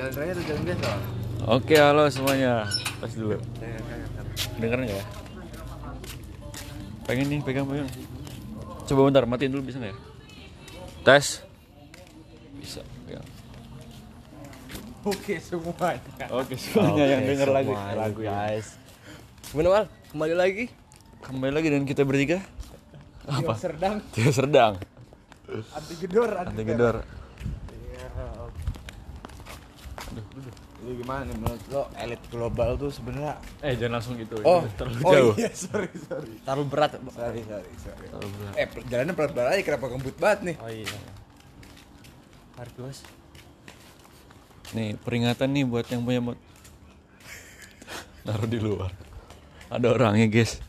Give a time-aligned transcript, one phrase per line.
[0.00, 0.90] jalan raya atau jalan biasa?
[1.44, 2.64] Oke, halo semuanya.
[3.04, 3.36] Tes dulu.
[4.56, 5.06] Dengeran nggak ya?
[7.04, 7.88] Pengen nih, pegang pegang.
[8.88, 9.98] Coba bentar, matiin dulu bisa nggak ya?
[11.04, 11.44] Tes.
[12.56, 12.80] Bisa.
[13.04, 13.26] Pegang.
[15.04, 16.00] Oke semuanya.
[16.32, 18.80] Oke, semuanya yang denger lagu semuanya, lagu guys.
[19.52, 19.84] Gimana Wal?
[20.16, 20.64] Kembali lagi?
[21.20, 22.40] Kembali lagi dengan kita bertiga.
[23.28, 23.52] Apa?
[23.52, 24.80] Serdang Tidak sedang.
[25.76, 27.19] anti gedor Anti gedor.
[30.80, 33.38] Lu gimana nih menurut lo elit global tuh sebenarnya?
[33.62, 34.40] Eh, jangan langsung gitu.
[34.42, 35.34] Oh, itu terlalu oh jauh.
[35.38, 36.34] iya sorry sorry.
[36.42, 36.90] Terlalu berat.
[37.14, 38.06] Sorry sorry sorry.
[38.10, 38.54] Terlalu berat.
[38.58, 40.56] Eh jalannya pelan-pelan aja kenapa ngebut banget nih?
[40.58, 40.98] Oh iya.
[42.58, 42.98] Mari bos.
[44.70, 46.42] Nih, peringatan nih buat yang punya motor.
[48.22, 48.92] Naruh di luar.
[49.66, 50.62] Ada orangnya, guys.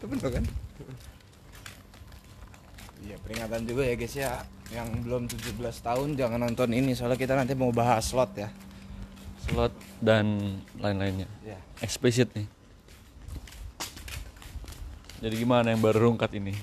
[0.00, 0.44] Itu bener kan?
[3.00, 7.34] Iya peringatan juga ya guys ya Yang belum 17 tahun jangan nonton ini Soalnya kita
[7.34, 8.48] nanti mau bahas slot ya.
[9.46, 11.26] Slot dan lain-lainnya.
[11.42, 12.46] Ya Explicit nih.
[15.20, 16.54] Jadi gimana yang baru rungkat ini?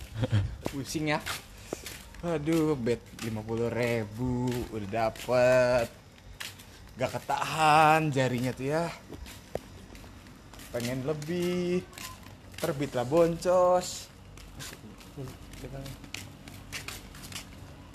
[0.74, 1.20] Pusing ya.
[2.24, 3.32] Aduh bet 50
[3.70, 5.88] ribu Udah dapet.
[6.94, 8.84] Gak ketahan jarinya tuh ya.
[10.74, 11.86] Pengen lebih.
[12.58, 14.08] Terbitlah boncos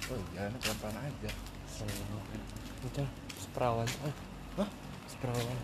[0.09, 1.31] Oh jalan pelan-pelan aja
[2.81, 3.03] Itu
[3.38, 3.85] seperawan.
[3.85, 4.16] Eh,
[4.57, 4.69] Hah?
[5.05, 5.57] seperawan.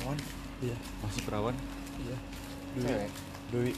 [0.00, 0.18] Kawan
[0.60, 0.76] Iya.
[1.00, 1.56] Masih perawan?
[2.00, 2.16] Iya.
[2.76, 3.10] Cewek
[3.52, 3.72] Dwi.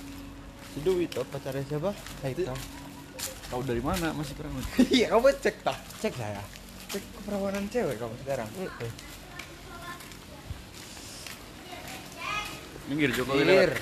[0.75, 1.91] Si Dwi itu pacarnya siapa?
[2.27, 2.59] Haikal.
[3.47, 4.63] Tahu dari mana masih perawan?
[4.97, 6.43] Iya kamu cek tak Cek saya.
[6.91, 8.91] Cek keperawanan cewek kamu sekarang Heeh.
[12.91, 13.79] Minggir Jokowi lewat.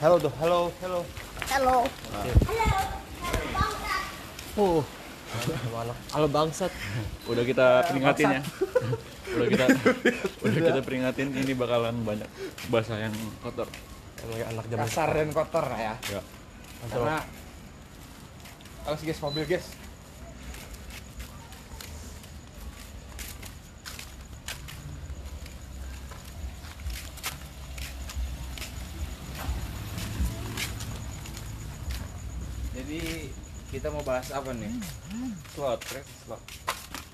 [0.00, 1.00] Halo tuh, halo, halo.
[1.48, 1.76] Halo.
[4.56, 4.80] Oh.
[6.16, 6.72] Halo bangsat.
[7.28, 8.42] Udah kita peringatin ya.
[9.36, 9.66] udah kita
[10.48, 12.30] udah kita peringatin ini bakalan banyak
[12.72, 13.12] bahasa yang
[13.44, 13.68] kotor.
[14.24, 16.20] Emang anak zaman Kasar dan kotor lah ya Ya.
[16.88, 17.16] Karena
[18.86, 19.66] Awas guys mobil guys
[32.76, 33.28] Jadi
[33.72, 34.70] kita mau bahas apa nih?
[35.50, 35.82] Slot.
[36.22, 36.42] Slot.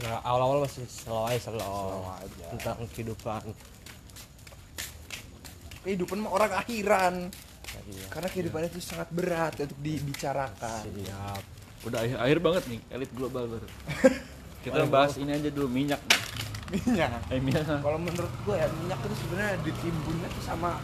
[0.05, 1.57] Nah, awal-awal masih slow aja, slow.
[1.57, 2.47] Slow aja.
[2.53, 3.43] Tentang kehidupan.
[5.89, 7.15] Kehidupan mah orang akhiran.
[7.89, 8.07] Iya.
[8.13, 10.85] Karena kehidupan itu sangat berat untuk dibicarakan.
[10.85, 11.43] Siap.
[11.89, 13.69] Udah akhir, akhir banget nih elit global baru.
[14.63, 15.99] Kita bahas ini aja dulu minyak.
[15.99, 16.21] nih.
[16.79, 17.11] Minyak.
[17.33, 17.67] Eh minyak.
[17.67, 20.79] Kalau menurut gue ya minyak itu sebenarnya ditimbunnya tuh sama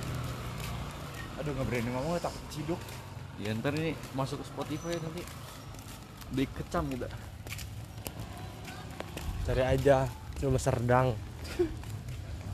[1.38, 2.80] Aduh nggak berani ngomong takut ciduk.
[3.38, 5.22] Ya ntar ini masuk ke Spotify nanti
[6.32, 7.12] dikecam udah.
[9.48, 10.04] Cari aja
[10.44, 11.16] rumah Serdang.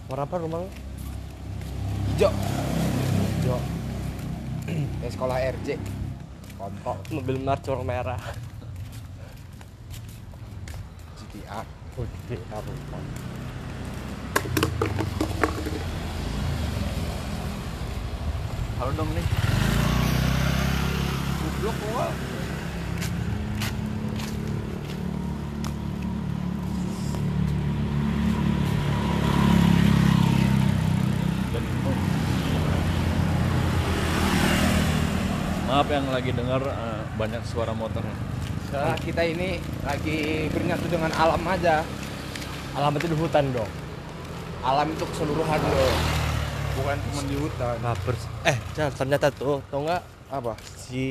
[0.06, 0.70] Warna apa rumah lu?
[2.14, 2.32] Hijau.
[3.42, 3.56] Jo.
[5.02, 5.68] Kayak sekolah RJ.
[6.54, 8.22] Kontok Mobil March warna merah.
[11.18, 11.66] GTA.
[11.94, 12.70] Oke, apa?
[18.74, 19.26] Halo dong nih.
[21.38, 22.06] Goblok gua.
[31.54, 31.64] Dan
[35.74, 38.06] Maaf yang lagi dengar eh, banyak suara motor.
[38.70, 41.82] Soalnya kita ini lagi bernyatu dengan alam aja.
[42.78, 43.66] Alamatnya di hutan dong.
[44.62, 45.94] Alam itu keseluruhan loh.
[46.78, 47.74] Bukan cuma di hutan.
[47.82, 48.22] Kapers.
[48.46, 50.54] Eh, Cal, ternyata tuh, tau nggak Apa?
[50.78, 51.02] si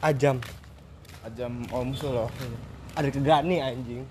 [0.00, 0.40] Ajam
[1.20, 2.28] Ajam oh musuh loh.
[2.96, 4.08] ada kegani anjing.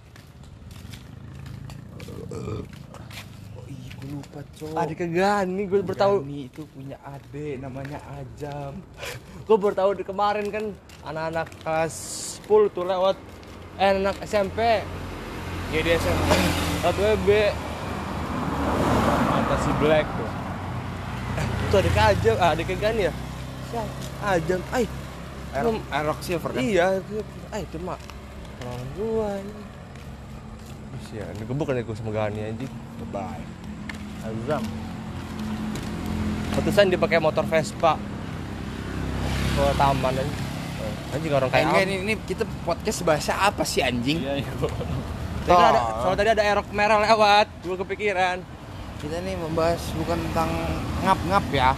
[4.05, 4.77] Iya, gue lupa cowok.
[4.77, 6.16] Ada kegani, gue baru tahu.
[6.21, 8.73] Gani itu punya adik namanya Ajam.
[9.49, 10.66] Gue baru tahu di kemarin kan
[11.03, 11.96] anak-anak kelas
[12.46, 13.17] 10 tuh lewat
[13.75, 14.81] eh anak SMP
[15.69, 16.29] Ya dia SMP.
[16.81, 17.29] lewat WB
[19.28, 20.31] Mata si Black tuh.
[21.66, 23.13] itu ada Ajam, ah, ada kegani ya.
[23.67, 23.93] Siapa?
[24.23, 24.85] Ajam, ay,
[25.51, 26.61] Air- Aerox Silver kan?
[26.61, 27.01] iya,
[27.49, 27.97] ay itu mah
[28.61, 29.61] orang gua ini.
[30.93, 32.72] Terus ya, digebuk kan gue sama Gani anjing.
[33.09, 33.65] Bye.
[34.25, 34.63] Azam.
[36.57, 37.99] Putusan dipakai motor Vespa
[39.55, 40.43] ke taman anjing.
[41.13, 41.79] Anjing orang kayak apa?
[41.87, 44.19] ini, ini kita podcast bahasa apa sih anjing?
[44.19, 44.51] Iya, iya.
[45.45, 48.37] Tadi ada, soalnya tadi ada erok merah lewat, gue kepikiran.
[48.99, 50.49] Kita nih membahas bukan tentang
[51.05, 51.72] ngap-ngap ya.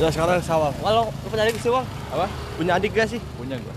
[0.00, 0.72] Ya sekarang sawah.
[0.72, 1.86] Kalau lu punya adik sih, Wang?
[2.14, 2.26] Apa?
[2.56, 3.20] Punya adik gak sih?
[3.36, 3.74] Punya gua.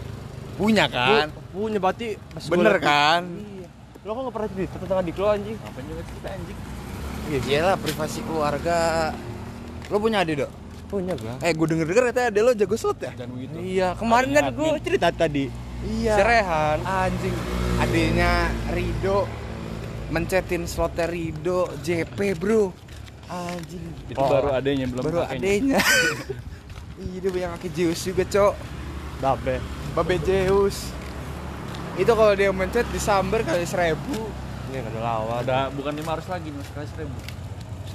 [0.55, 1.27] Punya kan?
[1.51, 3.21] Bu, punya berarti pas gua Bener kan?
[3.27, 3.67] Iya.
[4.05, 5.57] Lo kok nggak pernah cerita tentang adik lo anjing?
[5.59, 6.57] Apa juga cerita anjing?
[7.25, 9.10] Iya iyalah privasi keluarga.
[9.89, 10.51] Lo punya adik dok?
[10.86, 11.33] Punya gua.
[11.42, 13.12] Eh gue denger denger katanya adek lo jago slot ya?
[13.18, 13.56] Dan begitu.
[13.57, 15.50] Iya, kemarin kan gua cerita tadi.
[15.86, 16.13] Iya.
[16.13, 16.77] Si Rehan.
[16.86, 17.36] Anjing.
[17.81, 18.31] Adiknya
[18.72, 19.25] Rido
[20.13, 22.69] mencetin slotnya Rido JP bro.
[23.25, 23.83] Anjing.
[24.06, 25.81] Itu baru adanya belum Baru adenya.
[27.01, 28.54] Iya dia punya kaki Zeus juga cok.
[29.18, 29.57] Babe.
[29.98, 30.94] Babe Zeus.
[31.98, 34.44] Itu kalau dia mencet disambar kali seribu.
[34.75, 35.39] Ini kan lawan.
[35.48, 37.18] Ada bukan 500 lagi, mas sekali seribu.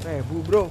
[0.00, 0.65] Seribu bro.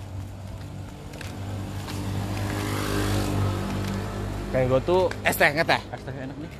[4.49, 5.81] Kayak gua tuh Es teh nggak teh?
[5.93, 6.51] Es teh enak nih.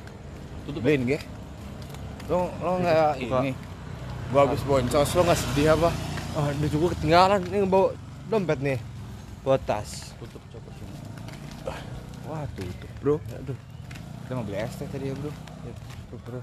[0.70, 0.80] Tutup.
[0.86, 1.18] Beliin ge.
[2.30, 3.50] Lo lo nggak ini.
[4.30, 5.90] Gua habis boncos lo nggak sedih apa?
[6.38, 7.90] ah udah juga ketinggalan ini bawa
[8.30, 8.78] dompet nih.
[9.42, 10.14] Bawa tas.
[10.22, 10.94] Tutup coba sini.
[12.30, 13.18] Wah tutup bro.
[13.34, 13.58] Aduh.
[14.22, 15.34] Kita mau beli es teh tadi ya bro.
[16.14, 16.40] Tuh, bro.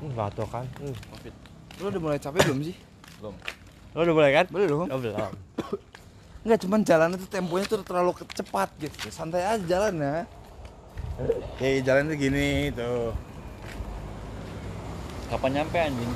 [0.00, 0.64] Enggak tahu kan.
[0.80, 0.96] Hmm.
[1.12, 1.47] Covid.
[1.78, 2.76] Lo udah mulai capek belum sih?
[3.22, 3.34] Belum.
[3.94, 4.46] Lo udah boleh kan?
[4.50, 4.86] Belum.
[4.90, 5.32] Oh, belum.
[6.42, 9.10] Enggak cuman jalan itu temponya tuh terlalu cepat gitu.
[9.14, 10.16] Santai aja jalan ya.
[11.58, 13.10] Kayak jalan tuh gini tuh.
[15.28, 16.12] Kapan nyampe anjing?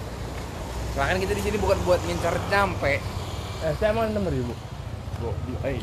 [0.93, 3.01] Nah, kan kita di sini bukan buat ngincar nyampe.
[3.63, 4.55] Eh, saya emang enam ribu.
[5.23, 5.79] Bu, di, eh.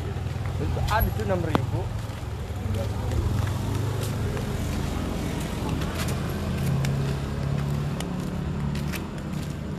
[0.60, 1.80] Itu ada tuh enam ribu.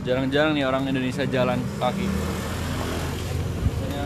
[0.02, 2.06] Jarang-jarang nih orang Indonesia jalan kaki.
[2.10, 4.04] Biasanya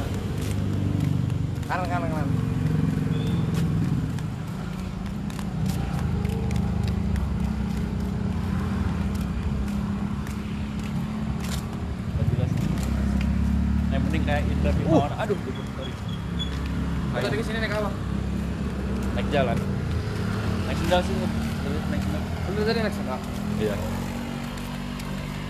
[1.66, 2.28] Kanan kanan kanan.
[12.12, 12.50] nggak jelas.
[13.93, 15.02] Yang penting kayak interview Uh.
[15.02, 15.19] orang.
[15.19, 15.93] Aduh, aduh, sorry.
[17.12, 17.90] Lo tadi ke sini naik apa?
[19.16, 19.56] Naik jalan.
[20.69, 21.14] Naik sendal sih.
[21.88, 22.22] naik sendal.
[22.52, 23.19] Lu tadi naik sendal.
[23.56, 23.76] Iya.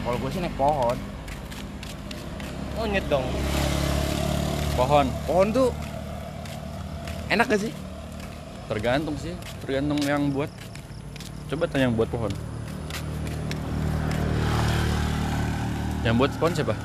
[0.06, 0.94] Kalau gue sih naik pohon.
[2.78, 3.26] Monyet dong.
[4.78, 5.10] Pohon.
[5.26, 5.74] Pohon tuh
[7.26, 7.74] enak gak sih?
[8.70, 9.34] Tergantung sih.
[9.66, 10.46] Tergantung yang buat.
[11.50, 12.30] Coba tanya yang buat pohon.
[16.06, 16.78] Yang buat pohon siapa?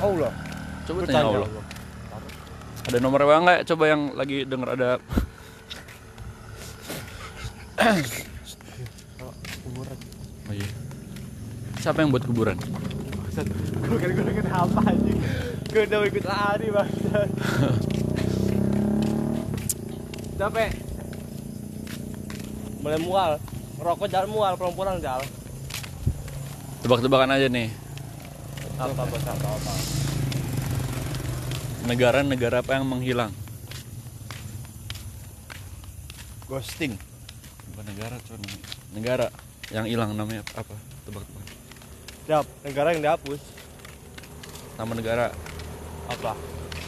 [0.00, 0.32] Allah.
[0.88, 1.52] Coba Lu tanya tanya Allah.
[1.52, 1.64] Allah.
[2.88, 3.68] Ada nomor WA nggak?
[3.68, 4.96] Coba yang lagi denger ada
[9.68, 9.98] Kuburan.
[10.48, 10.68] Oh iya.
[11.82, 12.54] Siapa yang buat kuburan?
[13.82, 15.18] Gue kira gue deket apa anjing.
[15.66, 17.28] Gue udah ikut lari bangsat.
[20.38, 20.70] Capek.
[22.86, 23.32] Mulai mual.
[23.82, 25.26] Ngerokok jangan mual, pulang-pulang jalan.
[26.86, 27.74] Tebak-tebakan aja nih.
[28.78, 29.72] Apa bos apa apa.
[31.90, 33.34] Negara-negara apa yang menghilang?
[36.46, 36.94] Ghosting.
[37.74, 38.46] Bukan negara, cuman
[38.94, 39.26] negara
[39.74, 40.78] yang hilang namanya apa?
[41.10, 41.61] Tebak-tebakan.
[42.22, 43.40] Siap, negara yang dihapus.
[44.78, 45.26] Nama negara.
[46.06, 46.32] Apa?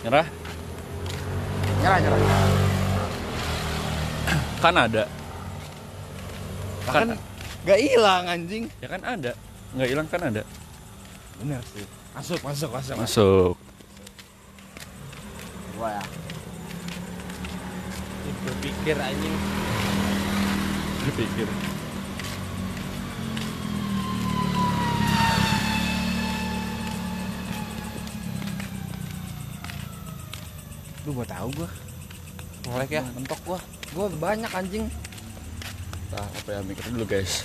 [0.07, 0.27] Nyerah?
[1.83, 2.19] Nyerah nyerah.
[4.63, 5.05] Kanada.
[6.87, 7.19] Kan
[7.67, 8.71] gak hilang anjing.
[8.79, 9.33] Ya kan ada.
[9.75, 10.43] Nggak hilang kan ada.
[11.43, 11.83] Bener sih.
[12.15, 12.95] Masuk masuk masuk.
[12.95, 13.55] Masuk.
[15.83, 16.05] Wah ya.
[18.23, 19.37] Itu pikir anjing.
[21.05, 21.49] Dipikir.
[31.05, 31.69] Lu gua tahu gua.
[32.65, 33.61] Ngelek ya, mentok gua.
[33.93, 34.89] Gua banyak anjing.
[36.13, 37.45] Nah, apa ya mikir dulu guys.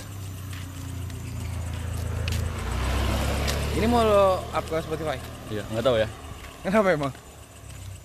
[3.76, 5.16] Ini mau lo up ke Spotify.
[5.48, 6.08] Iya, nggak tahu ya.
[6.60, 7.12] Kenapa emang?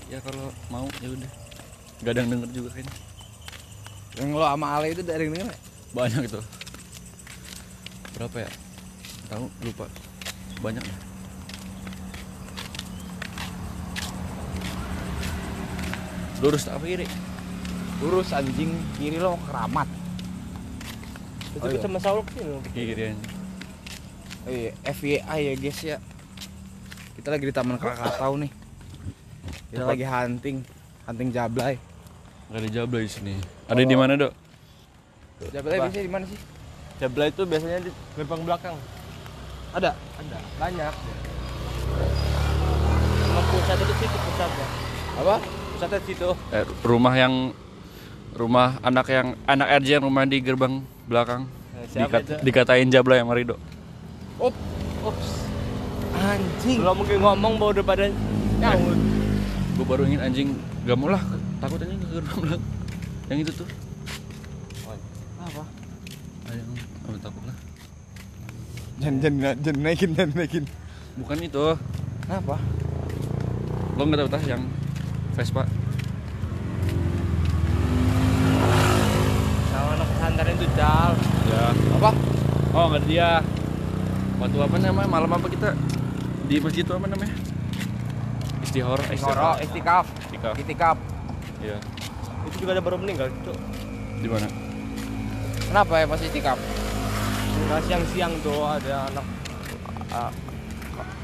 [0.07, 1.31] Ya kalau mau ya udah.
[2.03, 2.87] Gak ada yang denger juga kan.
[4.15, 5.55] Yang lo sama Ale itu dari denger?
[5.95, 6.39] Banyak itu.
[8.15, 8.49] Berapa ya?
[9.31, 9.85] Tahu lupa.
[10.63, 10.99] Banyak lah.
[16.43, 17.07] Lurus apa kiri?
[18.03, 19.87] Lurus anjing, kiri lo keramat.
[21.55, 21.79] Itu Oh, iya.
[21.79, 22.59] bisa masalah sini.
[22.75, 23.15] Kiri aja.
[24.45, 25.97] Oh iya, FYI ya guys ya.
[27.15, 28.51] Kita lagi di Taman Krakatau nih.
[29.71, 30.57] Kita lagi hunting,
[31.07, 31.79] hunting jablay.
[32.51, 33.33] Gak ada jabla di sini.
[33.65, 34.33] Ada di mana dok?
[35.49, 35.83] Jablay Apa?
[35.89, 36.39] biasanya di mana sih?
[36.95, 38.75] Jabla itu biasanya di gerbang belakang.
[39.73, 39.91] Ada.
[39.95, 40.93] Ada, banyak.
[43.17, 44.67] Kalau pusat itu situ pusatnya.
[45.17, 45.35] Apa?
[45.75, 46.29] Pusatnya situ.
[46.55, 47.51] Eh, rumah yang
[48.31, 51.51] rumah anak yang anak RJ yang rumah di gerbang belakang.
[51.75, 52.33] Eh, siapa itu?
[52.39, 53.59] dikatain jabla yang Marido.
[54.39, 54.55] Up.
[55.03, 55.43] Ups.
[56.15, 56.79] Anjing.
[56.79, 58.07] Belum mungkin ngomong bawa udah pada
[58.63, 58.99] nyaut.
[59.75, 60.47] Gue baru ingin anjing
[60.87, 61.19] gak mau lah
[61.59, 62.63] takut anjing ke gerbang belakang.
[63.27, 63.67] Yang itu tuh.
[65.45, 65.63] Apa?
[66.45, 66.69] sayang
[67.09, 67.57] oh, takut lah
[69.01, 70.63] Jangan jangan jangan naikin jangan naikin.
[71.19, 71.65] bukan itu
[72.23, 72.55] Kenapa?
[73.95, 74.61] lo nggak tahu tah yang
[75.35, 75.63] Vespa
[79.69, 81.11] Sama anak pesantren itu Cal.
[81.45, 81.63] ya
[81.99, 82.11] Apa?
[82.75, 83.29] oh nggak dia
[84.35, 85.71] waktu apa namanya malam apa kita
[86.45, 87.31] di masjid itu apa namanya
[88.59, 90.05] istihor Ngoro, istikaf.
[90.19, 90.53] Istikaf.
[90.59, 90.97] Itikaf.
[91.63, 91.77] iya
[92.45, 93.55] Itu juga ada baru meninggal, Cuk.
[94.19, 94.47] di mana
[95.65, 96.59] Kenapa ya pas itikaf?
[97.65, 99.25] Nah, siang-siang tuh ada anak
[100.13, 100.31] ah,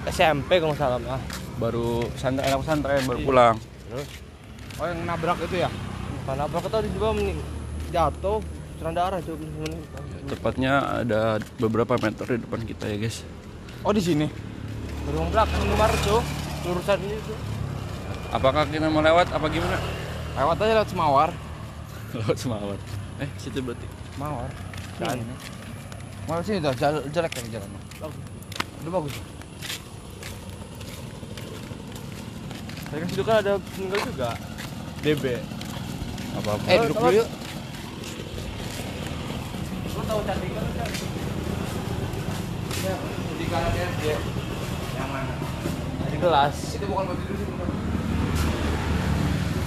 [0.10, 1.22] SMP kalau salah ah.
[1.60, 3.56] baru pesantren anak pesantren baru pulang
[3.92, 4.08] Terus
[4.80, 5.70] Oh yang nabrak itu ya?
[6.22, 7.08] karena apa kita juga
[7.92, 8.40] jatuh
[8.78, 9.42] serang darah Cuk.
[10.30, 11.22] tepatnya ada
[11.58, 13.26] beberapa meter di depan kita ya guys
[13.82, 14.30] Oh di sini.
[15.04, 16.22] Berung belakang kemarin tuh
[16.64, 17.38] lurusan ini tuh.
[18.32, 19.76] apakah kita mau lewat apa gimana
[20.38, 21.30] Lewat aja lewat Semawar.
[22.16, 22.78] lewat semawar
[23.18, 24.50] eh situ berarti Mawar.
[24.98, 25.20] Dan
[26.30, 27.70] Mau sini tuh jel- jelek kan jalan.
[28.82, 29.16] Udah bagus.
[32.92, 34.30] Mereka situ kan ada meninggal juga.
[35.00, 35.40] DB.
[36.32, 37.28] apa apa Eh duduk dulu yuk.
[39.96, 40.66] Lu tahu cantik kan?
[42.84, 42.96] Ya,
[43.40, 44.18] di kanannya dia.
[45.00, 45.34] Yang mana?
[46.12, 46.56] Di kelas.
[46.76, 47.48] Itu bukan buat tidur sih.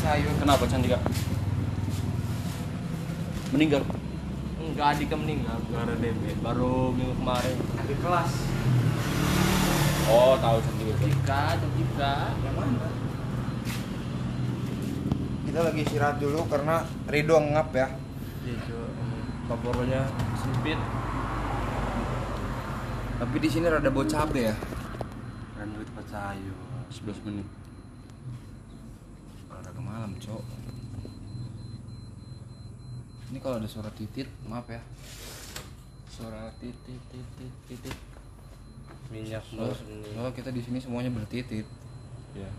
[0.04, 0.32] Sayur.
[0.36, 1.00] kenapa Candika
[3.56, 3.80] meninggal
[4.60, 6.22] Enggak adiknya meninggal gara DB.
[6.44, 7.56] Baru minggu kemarin.
[7.88, 8.32] Di kelas.
[10.12, 12.14] oh tahu Candika Jika, jika.
[12.44, 13.03] Yang mana?
[15.54, 17.86] Kita lagi istirahat dulu karena Ridho ngap ya.
[18.42, 18.90] Itu
[19.46, 20.02] papornya
[20.34, 20.74] sempit.
[23.22, 24.54] Tapi di sini rada bau cabe ya.
[25.54, 26.58] Dan itu tempat sayur.
[26.90, 27.46] 11 menit
[29.46, 30.42] Rada ke malam, Cok.
[33.30, 34.82] Ini kalau ada suara titit, maaf ya.
[36.10, 37.96] Suara titit titit titit.
[39.06, 39.70] Minyak ini.
[40.18, 41.70] soalnya kita di sini semuanya bertitit.
[42.34, 42.50] Ya.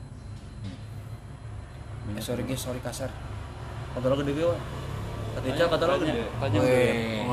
[2.07, 3.09] Eh, sorry guys, sorry kasar.
[3.91, 4.45] Kata lo gede gede,
[5.33, 6.23] Kata Ica kata lo gede.
[6.37, 7.25] tanya Weh.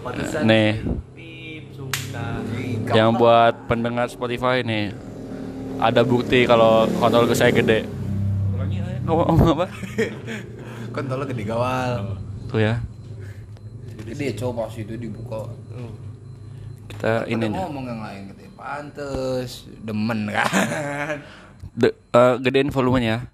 [0.00, 0.70] Pantesan Nih.
[1.12, 2.24] Pip, suka.
[2.90, 4.90] yang buat pendengar Spotify nih
[5.78, 7.84] ada bukti kalau kontol gue saya gede
[9.02, 9.66] ngomong ngomong apa
[10.94, 12.18] Kontolnya gede gawal.
[12.46, 12.80] tuh ya
[14.00, 15.46] Gede coba pas itu dibuka.
[16.88, 18.42] Kita ini ngomong yang lain gitu.
[18.52, 21.22] Pantes demen kan.
[21.72, 23.30] de, eh, gedein volumenya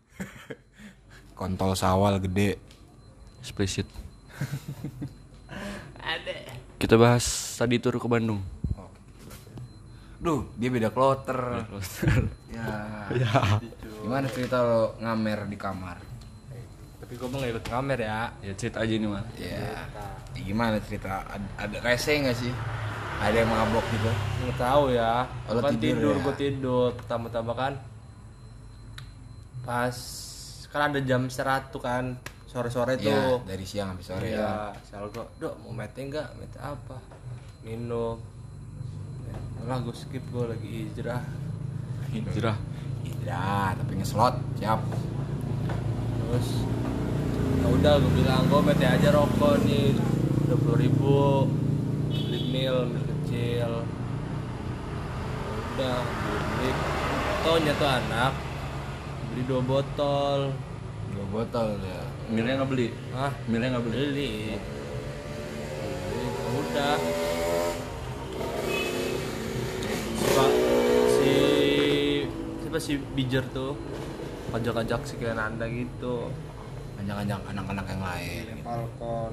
[1.36, 2.56] Kontol sawal gede.
[3.38, 3.86] explicit
[6.02, 6.50] Ada.
[6.80, 7.22] kita bahas
[7.54, 8.40] tadi tur ke Bandung
[10.16, 11.36] Duh, dia beda kloter.
[12.56, 13.60] Ya.
[14.00, 16.00] Gimana cerita lo ngamer di kamar?
[16.98, 18.32] Tapi gue mau nggak ikut ngamer ya.
[18.40, 19.86] ya cerita aja nih mah Ya.
[20.32, 21.20] Gimana cerita?
[21.28, 22.48] Ada, ada rese nggak sih?
[23.20, 24.08] Ada yang mabok gitu?
[24.42, 25.28] Nggak tahu ya.
[25.46, 26.22] Oh, kan tidur tidur, ya?
[26.24, 26.88] gue tidur.
[26.96, 27.72] Pertama-tama kan
[29.62, 29.96] pas
[30.76, 32.14] kan ada jam istirahat tuh kan
[32.46, 33.44] sore-sore Ya, tuh.
[33.44, 34.38] dari siang sampai sore ya.
[34.38, 34.52] Iya,
[34.86, 36.28] selalu gue, dok mau mete nggak?
[36.40, 36.96] Mete apa?
[37.66, 38.16] Minum.
[39.26, 39.36] Ya,
[39.68, 41.20] lah gue skip gue lagi hijrah.
[42.14, 42.56] hijrah
[43.26, 44.78] Ya, tapi ngeslot, siap.
[46.22, 46.48] Terus
[47.60, 49.98] ya udah gue bilang gue mete aja rokok nih
[50.46, 51.18] dua puluh ribu
[52.08, 53.70] beli mil mil kecil.
[53.82, 56.70] Ya udah beli.
[57.42, 58.32] Taunya tuh anak
[59.34, 60.54] beli dua botol.
[61.16, 62.02] Dua botol ya.
[62.28, 63.32] milnya nggak beli Hah?
[63.48, 64.32] milnya nggak beli Beli.
[66.56, 66.96] Udah.
[70.16, 70.44] Siapa
[71.08, 71.32] si
[72.60, 73.72] siapa si Bijer tuh
[74.52, 76.28] ajak-ajak si kayak Nanda gitu.
[76.96, 78.42] Anjang-anjang anak-anak yang lain.
[78.52, 78.64] gitu.
[78.64, 79.32] Falcon.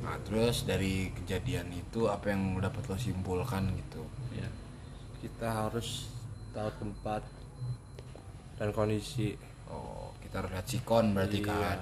[0.00, 4.04] Nah, terus dari kejadian itu apa yang dapat lo simpulkan gitu?
[4.32, 4.46] ya
[5.18, 6.06] kita harus
[6.54, 7.22] tahu tempat
[8.54, 9.34] dan kondisi
[9.68, 11.48] Oh, kita harus lihat sikon berarti Iya.
[11.48, 11.78] kan.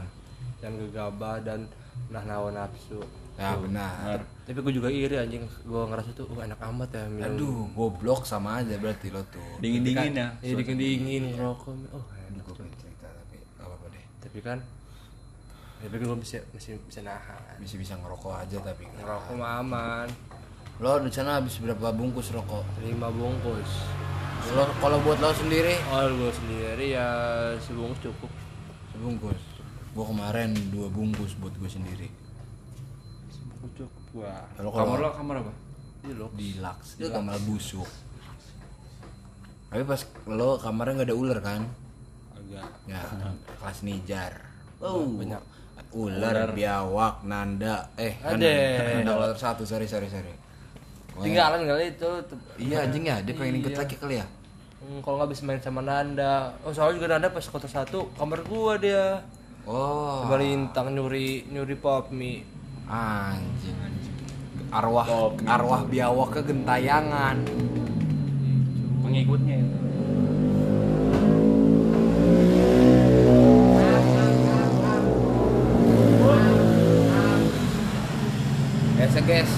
[0.56, 1.60] dan gegabah dan
[2.06, 2.98] nah nawa nafsu
[3.34, 4.22] Ya benar.
[4.42, 8.22] tapi gue juga iri anjing gue ngerasa tuh wah enak amat ya minum Aduh, goblok
[8.22, 9.42] sama aja berarti lo tuh.
[9.58, 12.54] dingin dingin ya ya dingin dingin ngerokok oh Aduh, enak gue tuh.
[12.60, 14.04] pengen cerita tapi gak apa-apa deh.
[14.18, 14.58] tapi kan
[15.76, 18.98] tapi gue bisa masih bisa nahan Bisa bisa ngerokok aja tapi nggak.
[19.00, 20.08] ngerokok mah aman
[20.76, 22.64] Lo di sana habis berapa bungkus rokok?
[22.80, 23.70] lima bungkus
[24.52, 27.08] Lo kalau buat lo sendiri oh gue sendiri ya
[27.64, 28.30] sebungkus cukup
[28.92, 29.40] sebungkus.
[29.94, 32.08] Gua kemarin dua bungkus buat gue sendiri.
[33.32, 35.52] sebungkus cukup gua Kalau kamar lo kalau kamar apa
[36.04, 37.88] di lo di Lux itu kamar busuk.
[39.72, 41.62] Tapi pas lo kamarnya nggak ada ular kan?
[42.36, 43.00] agak Ya,
[43.64, 44.32] kelas nijar.
[44.84, 45.40] Oh, banyak
[45.94, 48.34] ular, biawak, nanda, eh, Ada.
[48.36, 50.34] nanda, nanda ular satu, sorry, sorry, sorry.
[51.14, 52.10] Tinggalan kali itu
[52.58, 54.26] Iya anjing ya, dia pengen ikut lagi kali ya.
[54.82, 56.52] Hmm, kalau nggak bisa main sama Nanda.
[56.66, 59.22] Oh soalnya juga Nanda pas kota satu kamar gua dia.
[59.64, 62.44] Oh, sama Lintang nyuri nyuri pop mie
[62.84, 64.12] anjing, anjing.
[64.68, 65.06] Arwah,
[65.46, 67.40] arwah biawak ke gentayangan.
[69.00, 69.76] Pengikutnya itu.
[78.94, 79.52] Biasa guys,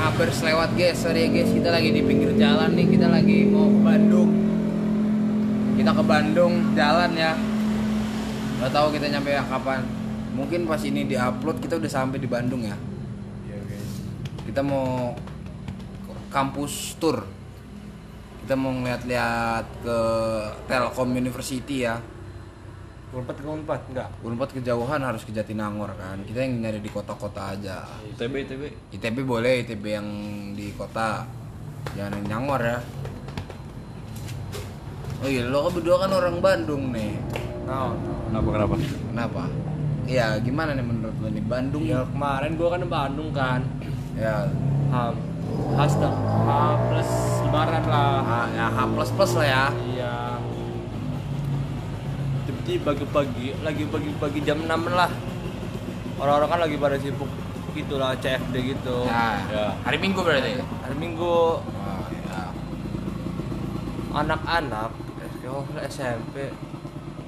[0.00, 3.68] ngabar selewat guys, sorry ya guys, kita lagi di pinggir jalan nih, kita lagi mau
[3.68, 4.30] ke Bandung.
[5.76, 7.36] Kita ke Bandung jalan ya.
[8.64, 9.84] Gak tahu kita nyampe kapan.
[10.32, 12.72] Mungkin pas ini diupload kita udah sampai di Bandung ya.
[13.44, 14.00] iya guys
[14.48, 15.12] Kita mau
[16.32, 17.20] kampus tour.
[18.40, 19.98] Kita mau ngeliat-liat ke
[20.64, 22.00] Telkom University ya.
[23.10, 26.22] Unpad ke Unpad enggak Unpad kejauhan harus ke Jatinangor kan.
[26.22, 27.82] Kita yang nyari di kota-kota aja.
[28.14, 28.62] ITB ITB.
[28.94, 30.08] ITB boleh, ITB yang
[30.54, 31.26] di kota
[31.98, 32.78] Jangan yang nyangor ya
[35.20, 37.12] Oh iya, lo kan berdua kan orang Bandung nih
[37.66, 37.92] nah
[38.30, 38.74] Kenapa kenapa?
[39.10, 39.42] Kenapa?
[40.06, 41.44] Iya, gimana nih menurut lo nih?
[41.44, 43.60] Bandung ya kemarin gua kan di Bandung kan
[44.14, 44.46] Ya,
[44.94, 45.14] Ham
[45.74, 46.48] Hashtag H
[46.88, 47.10] plus
[47.46, 49.64] lebaran lah H, ya H plus plus lah ya
[52.70, 55.10] tiba-tiba pagi-pagi lagi pagi-pagi jam 6 lah.
[56.22, 57.26] Orang-orang kan lagi pada sibuk
[57.74, 58.96] gitu lah CFD gitu.
[59.10, 59.66] Ya, Ya.
[59.82, 60.54] hari Minggu berarti?
[60.62, 61.58] Hari Minggu.
[61.58, 62.54] Oh, ya.
[64.14, 64.90] anak-anak
[65.50, 66.54] oh, SMP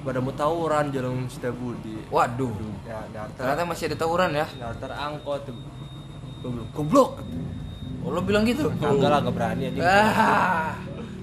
[0.03, 2.51] pada mau tawuran jalan Setiabudi Waduh,
[2.83, 3.07] ya
[3.39, 4.43] ternyata masih ada tawuran ya?
[4.59, 5.47] daftar angkot
[6.43, 7.23] belum Goblok.
[8.03, 8.67] Oh, lo bilang gitu?
[8.67, 9.79] enggak lah gak berani aja.
[9.79, 10.71] Ah,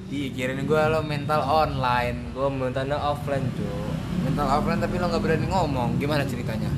[0.09, 2.33] Ih, kirain gue lo mental online.
[2.33, 3.90] Gue mintanya offline tuh
[4.31, 6.71] Mental offline tapi lo nggak berani ngomong Gimana ceritanya?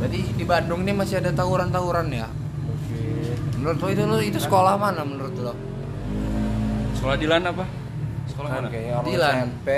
[0.00, 2.26] Berarti di Bandung nih masih ada tawuran-tawuran ya?
[2.26, 5.54] mungkin Menurut lo itu lo itu sekolah mana menurut lo?
[6.98, 7.64] Sekolah Dilan apa?
[8.26, 8.68] Sekolah kan mana?
[8.72, 9.34] orang Dilan.
[9.38, 9.68] SMP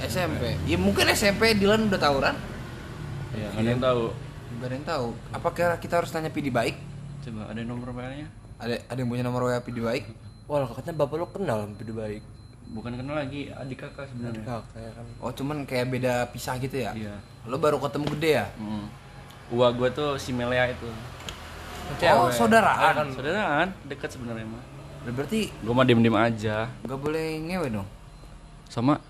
[0.00, 0.44] SMP.
[0.70, 2.36] Ya mungkin SMP Dilan udah tawuran.
[3.34, 4.02] Iya, ada yang tahu.
[4.60, 5.06] Gak ada yang tahu.
[5.34, 6.78] Apakah kita harus tanya Pidi baik?
[7.26, 8.30] Coba ada nomor WA-nya?
[8.62, 10.04] Ada ada yang punya nomor WA Pidi baik?
[10.50, 12.22] wah katanya bapak lo kenal lebih baik
[12.70, 14.46] Bukan kenal lagi, adik kakak sebenarnya.
[14.46, 16.94] kakak kan Oh cuman kayak beda pisah gitu ya?
[16.94, 17.18] Iya.
[17.44, 18.46] Lo baru ketemu gede ya?
[18.54, 18.86] Hmm.
[19.50, 20.86] Uwa gue tuh si Melea itu.
[22.14, 22.94] Oh saudaraan.
[22.94, 24.62] kan Saudaraan, dekat sebenarnya mah.
[25.02, 26.70] Berarti Gue mah diem-diem aja.
[26.86, 27.88] gak boleh ngewe dong?
[28.68, 29.02] Sama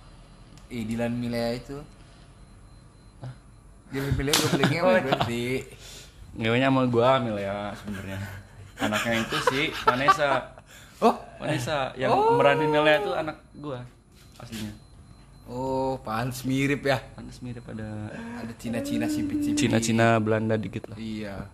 [0.71, 1.77] Ih Dilan Milea itu.
[3.91, 5.45] Dilan Milea gak boleh ngewe berarti.
[6.31, 8.19] ngewenya sama gue Melea sebenarnya.
[8.81, 10.57] Anaknya itu si Vanessa.
[11.01, 13.79] Oh, Vanessa yang meranin Melea itu anak gue
[14.37, 14.73] aslinya.
[15.47, 17.01] oh pantes mirip ya.
[17.13, 19.57] Pantes mirip ada Ada Cina-Cina sipit-sipit.
[19.59, 20.97] Cina-Cina Belanda dikit lah.
[20.97, 21.49] Iya.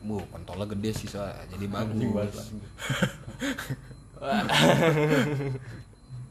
[0.00, 2.54] Bu, kontolnya gede sih soalnya, jadi bagus.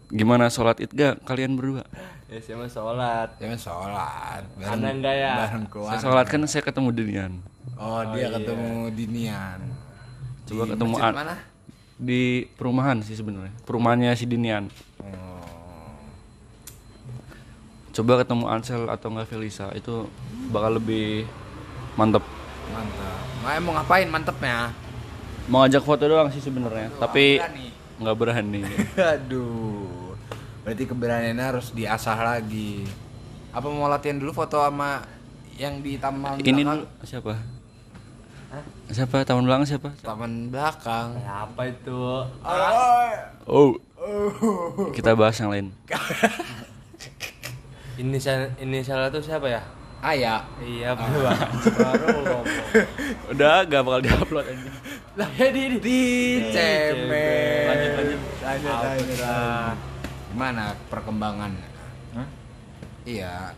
[0.09, 1.85] Gimana sholat id gak kalian berdua?
[2.29, 4.41] ya siapa sholat Ya kan sholat.
[4.57, 5.33] Anda enggak ya?
[5.45, 5.89] Bareng keluar.
[5.93, 7.33] Saya sholat kan saya ketemu Dinian
[7.77, 9.59] Oh, dia ketemu Dinian.
[10.45, 11.35] Coba Di ketemu masjid An- mana?
[11.99, 13.51] Di perumahan sih sebenarnya.
[13.67, 14.71] Perumahannya si Dinian.
[15.03, 15.43] Oh.
[17.91, 20.07] Coba ketemu Ansel atau enggak Felisa itu
[20.55, 21.27] bakal lebih
[21.99, 22.23] mantep.
[22.71, 23.19] Mantap.
[23.43, 24.71] Nah, mau ngapain mantepnya?
[25.51, 27.67] Mau ngajak foto doang sih sebenarnya, tapi berani.
[27.99, 28.61] nggak berani.
[29.19, 30.15] Aduh.
[30.63, 32.87] Berarti keberaniannya harus diasah lagi.
[33.51, 35.03] Apa mau latihan dulu foto sama
[35.57, 37.58] yang di taman Ini dulu siapa?
[38.89, 39.89] Siapa tahun belakang siapa?
[40.01, 41.13] Taman belakang.
[41.21, 42.25] Ya, apa itu
[43.45, 43.77] Oh.
[44.95, 45.67] Kita bahas yang lain.
[47.99, 49.59] inisial inisial itu siapa ya
[49.99, 50.39] Ayah.
[50.63, 51.27] iya baru
[51.75, 52.45] baru ngomong
[53.35, 54.71] Udah gak bakal diupload aja.
[55.19, 56.01] Lah ya di di
[56.55, 57.67] cemen.
[57.67, 58.19] Lanjut, lanjut.
[58.39, 59.77] Lanjut, lanjut, lanjut.
[60.31, 61.51] Gimana perkembangan?
[62.15, 62.27] Hah?
[63.03, 63.51] Iya.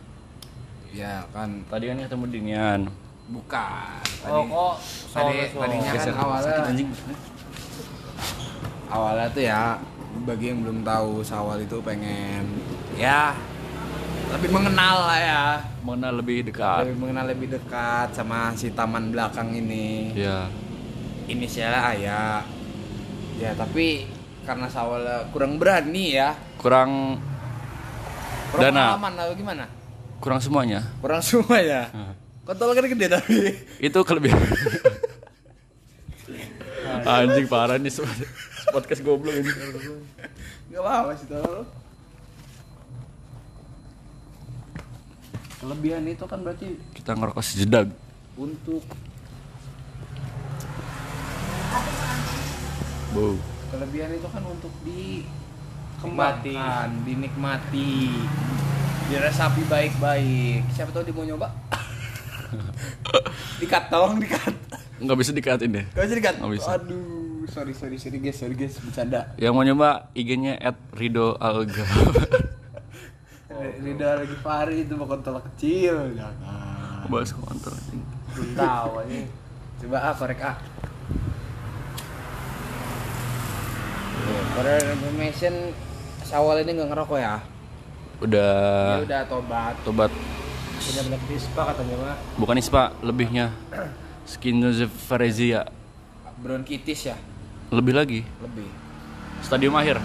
[0.90, 2.80] Ya kan Tadi kan ketemu Dinian.
[3.24, 3.98] Bukan.
[4.18, 4.74] Tadi, oh kok
[5.12, 6.14] tadi tadinya kan Geser.
[6.14, 6.88] awalnya Sakit anjing.
[8.88, 9.62] awalnya tuh ya
[10.22, 12.44] bagi yang belum tahu Sawal itu pengen
[12.94, 13.32] ya
[14.30, 15.44] lebih mengenal lah ya
[15.82, 16.84] Mengenal lebih dekat.
[16.84, 20.46] lebih mengenal lebih dekat sama si taman belakang ini Ya.
[21.26, 22.44] inisialnya Ayah
[23.34, 24.04] ya tapi
[24.42, 27.16] karena Sawal kurang berani ya Kurang
[28.50, 28.94] kurang Dana.
[28.94, 29.64] pengalaman atau gimana
[30.18, 30.80] kurang semuanya.
[31.00, 31.88] kurang semua ya
[32.42, 33.34] kontol kan gede tapi
[33.78, 34.38] Itu kelebihan.
[37.02, 38.10] anjing parah nih semua.
[38.70, 39.50] Podcast goblok ini.
[40.72, 41.68] nggak apa-apa sih tolong
[45.60, 47.92] kelebihan itu kan berarti kita ngerokok sejedag
[48.34, 48.82] untuk
[53.12, 53.36] wow
[53.68, 58.16] kelebihan itu kan untuk dikembangkan dinikmati
[59.06, 61.52] diresapi baik-baik siapa tahu dia mau nyoba
[63.62, 64.54] dikat tolong dikat.
[65.02, 65.84] Nggak bisa dikatin deh.
[65.92, 66.34] Gak bisa dikat?
[66.38, 66.68] Nggak bisa.
[66.78, 69.34] aduh sorry sorry sorry guys sorry guys bercanda.
[69.36, 71.84] Yang mau nyoba IG-nya at Rido Alga.
[73.82, 77.06] Rida lagi Fari itu mau kontol kecil jangan.
[77.10, 77.74] Bahas kontol.
[78.32, 79.28] Belum tahu ini
[79.82, 80.56] coba ah korek ah
[84.54, 85.74] For information
[86.22, 87.42] Sawal ini nggak ngerokok ya?
[88.22, 88.54] Udah
[89.02, 89.74] Dia udah tobat.
[89.82, 90.12] tobat
[90.82, 93.54] dispa katanya mah bukan ispa lebihnya.
[94.22, 95.66] Skinozefaresia
[96.42, 97.16] bronkitis ya?
[97.70, 98.20] Lebih lagi.
[98.42, 98.66] Lebih.
[99.46, 100.02] Stadium akhir.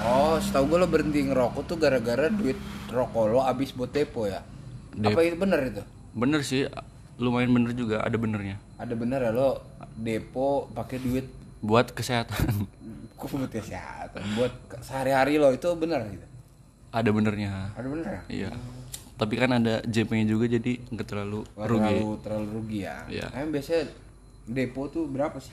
[0.00, 2.56] Oh, setahu gue lo berhenti ngerokok tuh gara-gara duit
[2.88, 4.40] rokok lo habis buat depo ya?
[4.96, 5.82] Dep- Apa itu bener itu?
[6.12, 6.68] bener sih.
[7.20, 8.56] Lumayan bener juga ada benernya.
[8.80, 9.60] Ada bener ya lo
[9.96, 11.26] depo pakai duit?
[11.60, 12.64] Buat kesehatan.
[13.20, 14.24] Kok buat kesehatan?
[14.36, 16.26] Buat sehari-hari lo itu bener gitu?
[16.90, 17.70] ada benernya.
[17.78, 18.20] Ada bener ya?
[18.26, 18.50] iya
[19.20, 22.96] tapi kan ada JP-nya juga jadi nggak terlalu Wah, rugi Terlalu, terlalu rugi ya?
[23.06, 23.26] Iya.
[23.30, 23.84] Emang biasanya
[24.46, 25.52] depo tuh berapa sih?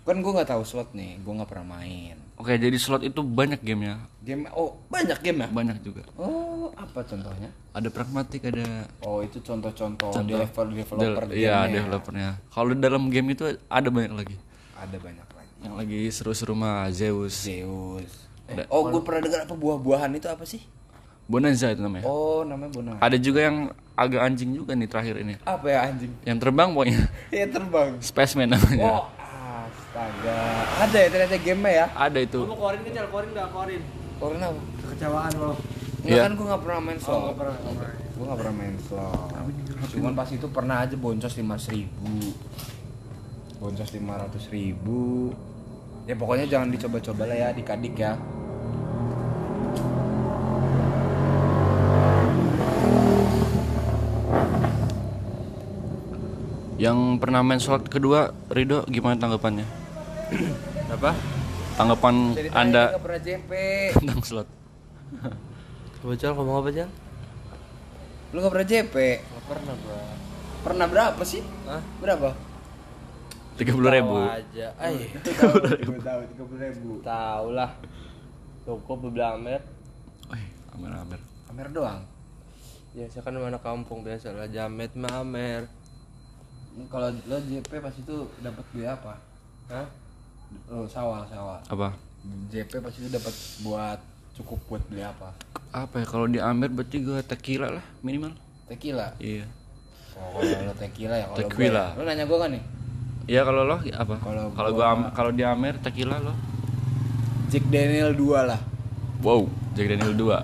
[0.00, 2.16] Kan gue nggak tahu slot nih, gue nggak pernah main.
[2.34, 5.48] oke jadi slot itu banyak gamenya Game, oh banyak game ya?
[5.52, 7.52] banyak juga Oh, apa contohnya?
[7.70, 10.24] ada pragmatik ada Oh itu contoh-contoh Contoh.
[10.40, 11.74] developer developer Del- iya gamenya.
[11.78, 14.36] developernya kalau dalam game itu ada banyak lagi
[14.72, 15.52] Ada banyak lagi.
[15.60, 18.12] yang lagi seru-seru mah Zeus Zeus.
[18.48, 20.64] Eh, Ada- oh, gue pernah dengar apa buah-buahan itu apa sih?
[21.30, 22.94] Bonanza itu namanya Oh, namanya Bonar.
[22.98, 23.56] ada juga yang
[23.94, 26.10] agak anjing juga nih terakhir ini Apa ya anjing?
[26.24, 27.00] yang terbang pokoknya
[27.32, 27.90] Ya terbang.
[28.02, 29.02] Spaceman namanya Oh,
[29.62, 30.38] astaga.
[30.80, 31.86] Ada ya ternyata game ya?
[31.88, 33.82] ada itu lu korin kecil korin nggak korin
[34.18, 34.60] Karena apa?
[34.90, 35.52] kecewaan lo
[36.00, 36.22] Enggak Iya.
[36.22, 37.20] kan gue gak pernah main slot.
[37.20, 39.30] nggak pernah nggak pernah Gue gak pernah main slot.
[39.90, 42.12] Cuman pas itu pernah aja boncos 5 ribu.
[43.56, 44.00] Boncos 500
[44.48, 45.32] ribu.
[46.04, 48.16] Ya pokoknya jangan dicoba-coba lah ya adik-adik ya.
[56.80, 59.68] Yang pernah main slot kedua Rido gimana tanggapannya
[60.96, 61.12] apa
[61.76, 62.84] tanggapan Ceritanya anda
[64.00, 64.48] tentang slot
[66.00, 66.88] Bocor ngomong apa Jal?
[68.32, 68.94] Lu gak pernah JP?
[69.20, 70.00] Gak pernah gua
[70.64, 71.44] Pernah berapa sih?
[71.68, 71.82] Hah?
[72.00, 72.32] Berapa?
[73.60, 75.52] tiga puluh ribu aja Ay Tahu,
[76.00, 76.90] tahu 30 ribu.
[77.04, 77.76] tahu lah
[78.64, 79.60] Cukup beli Amer
[80.32, 81.20] Wih, amer amer
[81.52, 82.00] Amer doang.
[82.96, 85.68] Ya saya kan mana kampung biasa lah Jamet mah Amer
[86.86, 89.12] Kalau lo JP pas itu dapat beli apa?
[89.68, 89.86] Hah?
[90.66, 91.60] Lo sawal sawal.
[91.64, 91.88] apa
[92.46, 93.98] JP pas itu dapat buat
[94.32, 95.32] cukup buat beli apa?
[95.70, 98.34] apa ya kalau di Amer berarti gue tequila lah minimal
[98.66, 99.14] Tequila.
[99.18, 99.46] iya
[100.12, 101.48] Oh, kalau lo tequila ya kalau gue.
[101.48, 101.84] Tequila.
[101.86, 101.96] ya.
[101.96, 102.62] Lo nanya gue kan nih?
[103.26, 104.14] Iya kalau lo apa?
[104.18, 106.34] Kalau Kalau gua- gua am- kalau di Amer tequila lo.
[107.48, 108.60] Jack Daniel 2 lah.
[109.20, 110.38] Wow, Jack Daniel 2.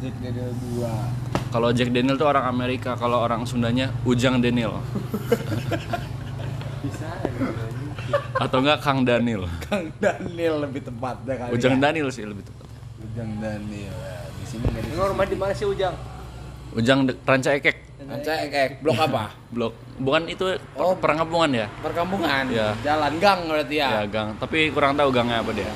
[0.00, 1.29] Jack Daniel 2.
[1.50, 4.78] Kalau Jack Daniel tuh orang Amerika, kalau orang Sundanya Ujang Daniel.
[6.80, 7.10] Bisa
[8.38, 9.50] Atau enggak Kang Daniel.
[9.60, 11.50] Kang Daniel lebih tepatnya kali.
[11.52, 11.80] Ujang ya.
[11.82, 12.66] Daniel sih lebih tepat.
[13.02, 13.90] Ujang Daniel.
[13.92, 14.16] ya.
[14.32, 15.94] Di sini enggak di rumah di mana sih Ujang?
[16.70, 17.90] Ujang de- Ranca Ekek.
[18.00, 19.30] Anca ek blok apa?
[19.52, 19.70] Blok.
[19.96, 20.42] Bukan itu
[20.74, 20.96] Oh.
[20.96, 21.66] perkampungan ya?
[21.78, 22.48] Perkampungan.
[22.48, 22.74] Iya.
[22.80, 23.88] Jalan gang berarti ya.
[23.92, 24.34] Ya, gang.
[24.34, 25.70] Tapi kurang tahu gangnya apa dia.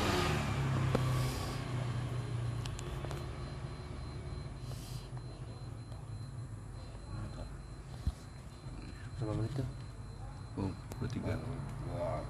[9.15, 9.69] Berapa menit tuh?
[10.59, 11.35] Oh, 23.
[11.91, 12.21] Wah,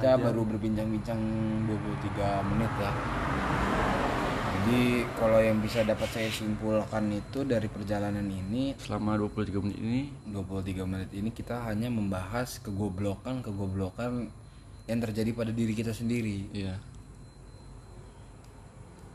[0.00, 1.20] Kita baru berbincang-bincang
[1.68, 2.88] 23 menit ya.
[4.48, 10.02] Jadi kalau yang bisa dapat saya simpulkan itu dari perjalanan ini Selama 23 menit ini?
[10.32, 14.32] 23 menit ini kita hanya membahas kegoblokan-kegoblokan
[14.88, 16.48] yang terjadi pada diri kita sendiri.
[16.56, 16.80] iya,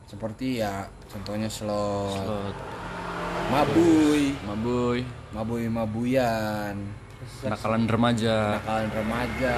[0.06, 2.56] Seperti ya contohnya slot, slot,
[3.50, 5.00] mabuy, mabuy,
[5.34, 6.78] mabuy-mabuyan,
[7.42, 9.58] kenakalan remaja, nakalan remaja,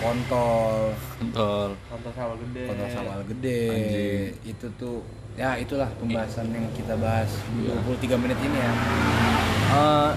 [0.00, 1.68] kontol, kontol.
[1.90, 2.64] Kontol sawah gede.
[2.70, 3.62] kontol sawal gede.
[4.42, 4.96] Itu tuh
[5.34, 8.72] ya itulah pembahasan yang kita bahas di 23 menit ini ya.
[9.74, 10.10] Eh,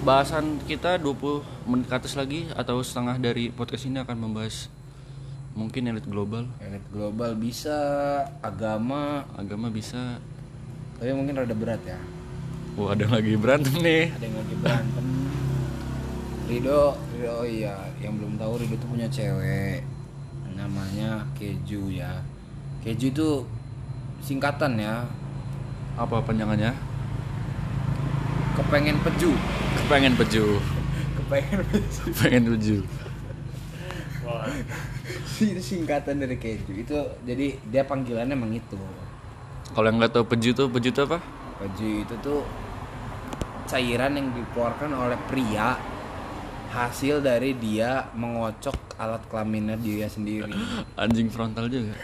[0.00, 4.72] bahasan kita 20 menit ke atas lagi atau setengah dari podcast ini akan membahas
[5.52, 7.76] mungkin elit global, Elit global bisa,
[8.40, 10.22] agama, agama bisa.
[10.96, 11.96] tapi mungkin rada berat ya.
[12.78, 14.14] Wah, ada lagi berantem nih.
[14.14, 15.04] ada yang lagi berantem
[16.50, 19.84] Rido oh iya yang belum tahu Rido tuh punya cewek
[20.56, 22.20] namanya Keju ya
[22.84, 23.28] Keju itu
[24.20, 25.04] singkatan ya
[25.96, 26.72] Apa panjangannya?
[28.56, 29.32] kepengen peju
[29.80, 30.44] Kepengen peju.
[31.16, 32.76] kepengen peju Kepengen peju.
[35.40, 38.76] itu singkatan dari keju itu jadi dia panggilannya emang itu
[39.72, 41.18] Kalau yang nggak tahu peju tuh peju tuh apa?
[41.56, 42.44] peju itu tuh
[43.64, 45.80] cairan yang dikeluarkan oleh pria
[46.70, 50.54] hasil dari dia mengocok alat kelaminnya dia sendiri
[51.02, 51.98] Anjing frontal juga.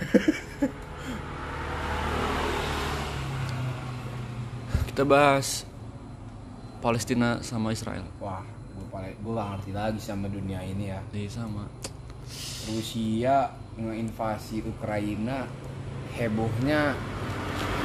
[4.90, 5.62] Kita bahas
[6.82, 8.04] Palestina sama Israel.
[8.18, 8.42] wah
[8.76, 11.64] gue paling gue gak ngerti lagi sama dunia ini ya Iya sama.
[12.66, 15.46] Rusia ngeinvasi Ukraina
[16.16, 16.96] hebohnya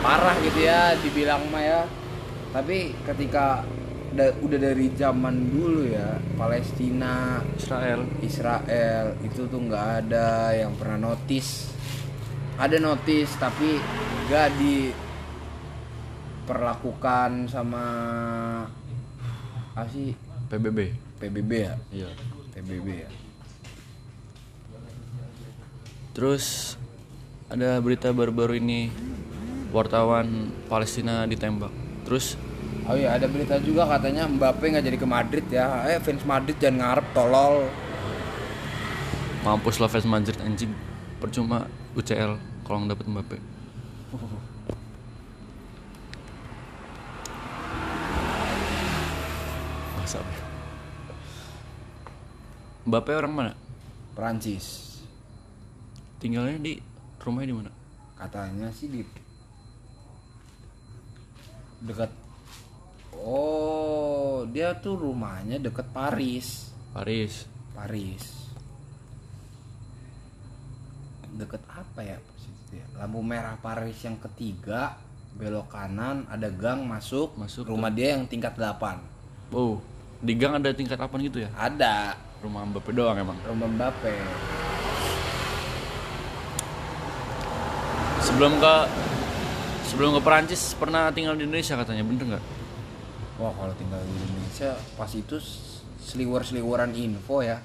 [0.02, 1.82] parah gitu ya dibilang mah ya
[2.56, 3.64] tapi ketika
[4.12, 8.04] da- udah dari zaman dulu ya Palestina Israel.
[8.20, 11.72] Israel itu tuh nggak ada yang pernah notice
[12.60, 13.80] ada notice tapi
[14.28, 14.48] nggak
[16.46, 17.86] diperlakukan sama
[19.72, 20.12] apa sih
[20.52, 20.80] PBB.
[21.18, 22.10] PBB ya Iya.
[22.54, 23.10] PBB ya
[26.12, 26.76] Terus
[27.48, 28.92] ada berita baru-baru ini
[29.72, 31.72] wartawan Palestina ditembak.
[32.04, 32.36] Terus
[32.92, 35.86] Oh iya ada berita juga katanya Mbappe nggak jadi ke Madrid ya.
[35.88, 37.56] Eh fans Madrid jangan ngarep tolol.
[39.42, 40.74] mampus lah fans Madrid anjing.
[41.18, 43.38] Percuma UCL kalau nggak dapet Mbappe.
[49.98, 50.20] Masa
[52.86, 53.54] Mbappe orang mana?
[54.18, 55.00] Prancis.
[56.20, 56.78] Tinggalnya di
[57.22, 57.72] rumahnya di mana?
[58.18, 59.02] Katanya sih di
[61.82, 62.21] dekat
[63.22, 66.74] Oh, dia tuh rumahnya deket Paris.
[66.90, 67.46] Paris.
[67.78, 68.26] Paris.
[71.38, 72.18] Deket apa ya?
[72.18, 72.82] posisi?
[72.98, 74.98] Lampu merah Paris yang ketiga,
[75.38, 79.54] belok kanan, ada gang masuk, Masuk rumah dia yang tingkat 8.
[79.54, 79.78] Oh,
[80.18, 81.50] di gang ada tingkat apa gitu ya?
[81.54, 83.38] Ada Rumah Mbappe doang emang.
[83.46, 84.14] rumah Mbappe.
[88.26, 88.76] Sebelum ke
[89.86, 92.61] sebelum ke Perancis pernah tinggal di Indonesia katanya bener nggak?
[93.42, 95.42] Wah kalau tinggal di Indonesia pas itu
[96.06, 97.58] seliwer-seliweran info ya.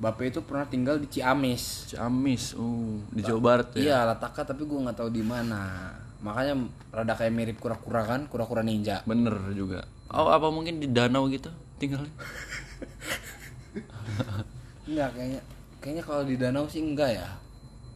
[0.00, 1.90] Bape itu pernah tinggal di Ciamis.
[1.92, 3.80] Ciamis, uh, di Jawa Barat ya.
[3.82, 5.92] Iya letaknya tapi gue nggak tahu di mana.
[6.22, 6.54] Makanya
[6.94, 9.02] rada kayak mirip kura-kura kan, kura-kura ninja.
[9.04, 9.84] Bener juga.
[10.14, 11.50] Oh, apa mungkin di danau gitu
[11.82, 12.12] tinggalnya?
[14.88, 15.40] Enggak kayaknya,
[15.78, 17.28] kayaknya kalau di danau sih enggak ya.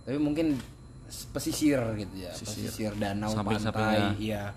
[0.05, 0.61] Tapi mungkin
[1.09, 2.69] pesisir gitu ya, Pesisir.
[2.69, 4.53] pesisir, danau, pantai, iya.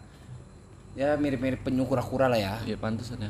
[0.97, 2.57] Ya mirip-mirip penyu kura-kura lah ya.
[2.65, 3.29] Iya pantesan ya.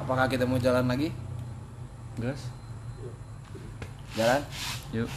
[0.00, 1.12] Apakah kita mau jalan lagi?
[2.16, 2.48] Gas.
[4.16, 4.40] Jalan?
[4.96, 5.12] Yuk.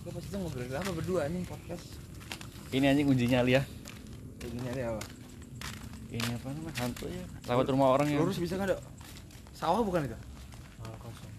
[0.00, 2.00] Gue pasti tuh ngobrolin apa berdua nih podcast.
[2.72, 3.62] Ini anjing uji nyali ya.
[4.40, 5.04] Gini ada apa?
[6.08, 6.80] Ini apa namanya?
[6.80, 7.24] Hantu ya.
[7.44, 8.80] Lewat rumah orang yang Lurus bisa nggak dok?
[9.52, 10.16] Sawah bukan itu?
[10.80, 11.32] Ah, kosong.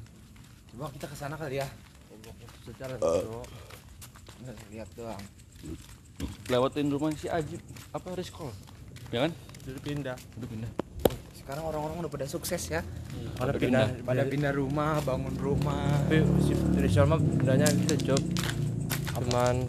[0.69, 1.67] Coba kita ke sana kali ya.
[2.61, 2.93] Secara.
[3.01, 5.23] Nggak, lihat doang.
[6.51, 7.63] lewatin rumah si Ajib
[7.95, 8.51] apa Riskol
[9.09, 9.31] ya kan
[9.65, 10.17] Jadi pindah.
[10.37, 10.71] udah pindah
[11.33, 12.85] Sekarang orang-orang udah pada sukses ya.
[13.33, 13.85] Pada Pada pindah.
[14.05, 15.97] Pada pindah rumah, bangun rumah.
[16.05, 18.21] Tapi si Rizal mah pindahnya gitu cok.
[19.17, 19.65] Cuman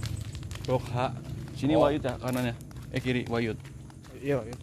[0.68, 1.10] blok H.
[1.56, 1.84] sini Oh.
[1.84, 2.54] Wayut ya kanannya
[2.92, 3.56] eh kiri Wayut
[4.20, 4.40] Iya.
[4.44, 4.56] iya.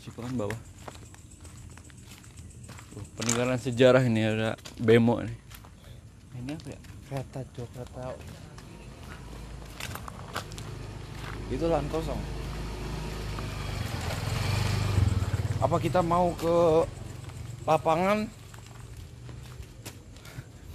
[0.00, 0.56] si kan bawah
[2.94, 5.36] Tuh, peninggalan sejarah ini ada bemo nih
[6.40, 8.16] ini apa ya Kereta cok kereta.
[11.52, 12.43] Itu lahan kosong
[15.64, 16.84] Apa kita mau ke
[17.64, 18.28] lapangan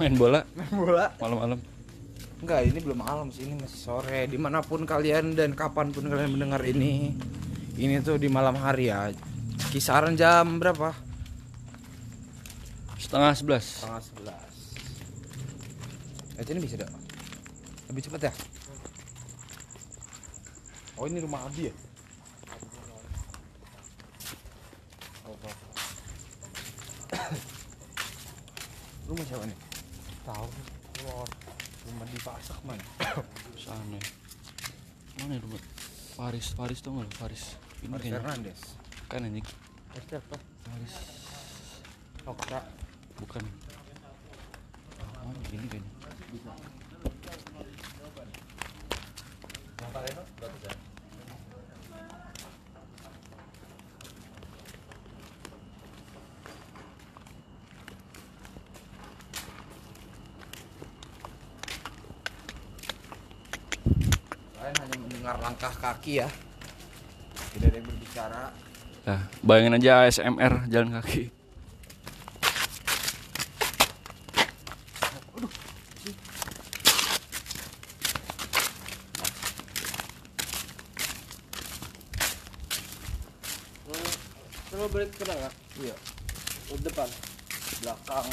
[0.01, 1.13] main bola main bola?
[1.21, 1.61] malam-malam
[2.39, 4.23] Enggak, ini belum malam sih, ini masih sore.
[4.31, 7.11] Di mana pun kalian dan kapan pun kalian mendengar ini,
[7.75, 9.11] ini tuh di malam hari ya.
[9.75, 10.95] Kisaran jam berapa?
[12.95, 13.83] Setengah sebelas.
[13.83, 14.51] Setengah sebelas.
[16.39, 16.91] Eh, ini bisa dah.
[17.91, 18.33] Lebih cepat ya?
[20.95, 21.75] Oh ini rumah Abi ya?
[29.09, 29.57] Rumah siapa nih?
[30.21, 30.47] tahu
[31.89, 32.85] Rumah di Pasak mana?
[33.65, 33.97] Sana.
[35.17, 35.57] Mana rumah?
[36.13, 37.13] Faris, Faris tau nggak lu?
[37.17, 37.57] Faris.
[37.81, 37.97] Ini.
[37.97, 38.77] Fernandes.
[39.09, 39.47] Kan anjing.
[40.05, 40.95] siapa Faris.
[42.29, 42.61] Okra
[43.19, 43.43] Bukan.
[45.25, 45.91] Oh, ini kayaknya.
[64.59, 66.29] Kalian hanya mendengar langkah kaki ya.
[67.57, 68.53] Tidak ada yang berbicara.
[69.09, 71.33] Nah, bayangin aja ASMR jalan kaki.
[84.69, 85.25] Coba balik ke?
[85.81, 85.95] Iya.
[86.69, 87.09] Ke depan.
[87.81, 88.27] Belakang.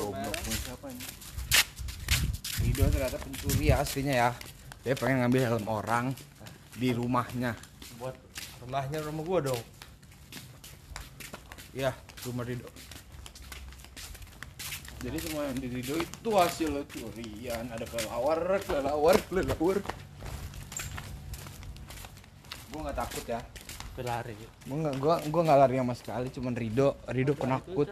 [0.00, 1.06] Goblok siapa ini?
[2.64, 4.30] Rido ternyata pencuri aslinya ya.
[4.86, 6.06] Dia pengen ngambil helm orang
[6.78, 7.58] di rumahnya.
[7.98, 8.14] Buat
[8.62, 9.62] rumahnya rumah gua dong.
[11.74, 11.92] Iya,
[12.24, 12.66] rumah Rido.
[14.98, 17.70] Jadi semua yang di Rido itu hasil curian.
[17.70, 19.78] Ada kelelawar, kelelawar, kelelawar.
[22.70, 23.40] Gue nggak takut ya.
[23.98, 24.34] Berlari.
[24.38, 26.26] Gue nggak, gua, gua nggak lari sama sekali.
[26.30, 27.90] Cuman Rido, Rido penakut.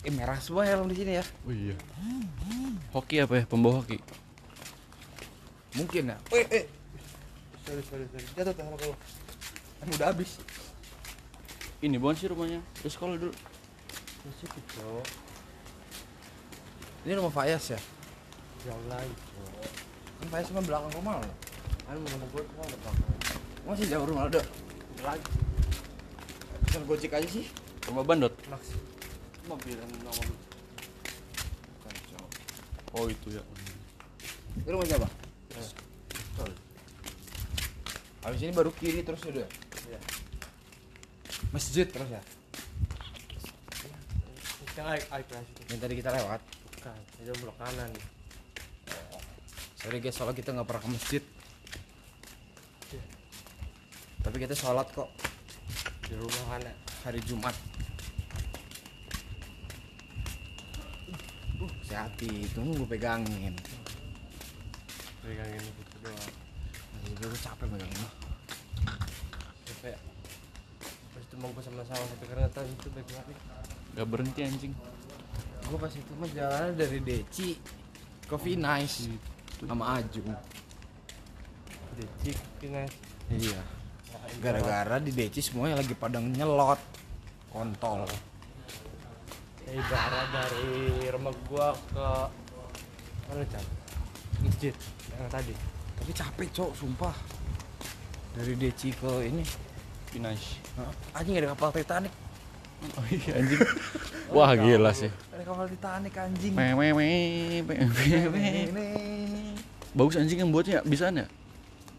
[0.00, 1.24] Eh merah semua helm di sini ya.
[1.44, 1.76] Oh iya.
[2.96, 3.44] Hoki apa ya?
[3.44, 3.99] Pembawa hoki.
[5.78, 6.16] Mungkin ya.
[6.34, 6.64] Eh, eh.
[7.62, 8.26] Sorry, sorry, sorry.
[8.34, 8.94] Jatuh tuh helm
[9.80, 10.42] Kan udah habis.
[11.80, 12.60] Ini bukan sih rumahnya.
[12.82, 13.32] Terus sekolah dulu.
[17.06, 17.80] Ini rumah Fayas ya?
[18.66, 19.14] Jauh lagi.
[20.20, 21.32] Kan Fayas cuma belakang rumah lo.
[21.88, 23.08] Kan rumah gua cuma ada belakang.
[23.64, 24.46] Masih jauh rumah lo, Dok.
[25.00, 25.30] Lagi.
[26.68, 27.46] Pesan gojek aja sih.
[27.88, 28.34] Rumah bandot.
[28.52, 28.76] Max.
[29.48, 30.26] Mobil yang nomor
[31.86, 32.24] Kacau.
[32.92, 33.42] Oh itu ya.
[34.60, 35.19] Itu rumah siapa?
[38.30, 39.42] Habis ini baru kiri terus udah.
[39.90, 39.98] Iya.
[41.50, 42.22] Masjid terus ya.
[44.78, 45.26] Yang air air.
[45.66, 46.38] Yang tadi kita lewat.
[46.78, 47.90] Bukan, itu belok kanan.
[49.82, 51.22] Sorry guys, soalnya kita nggak pernah ke masjid.
[52.94, 53.02] Iya.
[54.22, 55.10] Tapi kita sholat kok
[56.06, 56.76] Di rumah kanan.
[57.02, 57.56] hari Jumat.
[61.58, 63.58] Uh, hati, tunggu gue pegangin.
[65.18, 66.30] Pegangin itu doang.
[67.00, 68.10] Masih gue capek pegangin lo.
[69.64, 69.96] Capek.
[71.10, 73.38] Terus itu mau gua sama-sama sampai keringetan itu baik banget.
[73.94, 74.74] Gak berhenti anjing.
[75.70, 77.54] Gue pas itu mah jalannya dari Deci
[78.26, 79.06] ke Nice
[79.62, 80.26] sama Ajung.
[81.94, 82.34] Dicik,
[82.66, 82.90] guys.
[83.30, 83.62] Iya.
[84.42, 86.82] Gara-gara di Deci semuanya lagi pada nyelot
[87.54, 88.10] kontol.
[89.62, 92.06] Ya, ibarat dari rumah gua ke
[93.30, 93.62] mana Chan?
[94.42, 94.74] Masjid
[95.14, 95.54] yang tadi.
[95.94, 97.14] Tapi capek cok, sumpah.
[98.34, 99.69] Dari Deci ke ini.
[100.18, 101.20] Hah?
[101.22, 102.10] Anjing ada kapal Titanic.
[102.96, 103.60] Oh iya anjing.
[104.34, 105.12] Wah gila sih.
[105.30, 106.52] Ada kapal Titanic anjing.
[106.56, 106.88] Mewe
[107.62, 108.86] Ini.
[109.94, 111.26] Bagus anjing yang buatnya bisa ya?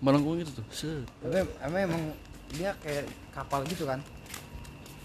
[0.01, 0.65] Melengkung itu tuh.
[0.73, 1.05] Set.
[1.21, 1.45] Tapi
[1.85, 2.17] emang,
[2.57, 4.01] dia kayak kapal gitu kan.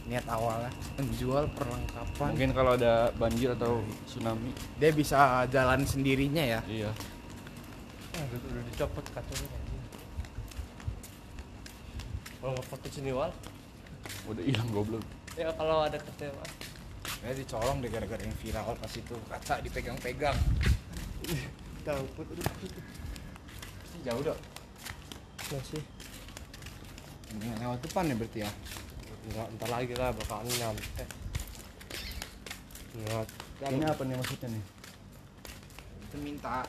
[0.07, 2.31] Niat awalnya menjual perlengkapan.
[2.33, 4.55] Mungkin kalau ada banjir atau tsunami.
[4.81, 6.61] Dia bisa jalan sendirinya ya.
[6.65, 6.91] Iya.
[8.17, 9.66] Ah, udah, udah dicopot kacanya.
[12.47, 13.35] Kalau nggak foto sini wal,
[14.31, 15.03] Udah hilang goblok.
[15.35, 16.47] ya kalau ada kecewa.
[17.19, 20.39] Kayak dicolong deh gara-gara yang viral pas itu kaca dipegang-pegang.
[21.83, 22.47] Tahu put udah
[23.83, 24.39] Pasti jauh dong.
[25.51, 25.83] masih.
[27.35, 28.51] Mendingan lewat depan ya berarti ya.
[29.27, 31.05] Enggak, ntar lagi lah bakalan nyampe.
[32.95, 33.29] Ingat.
[33.75, 34.63] Ini apa nih maksudnya nih?
[36.07, 36.63] Itu minta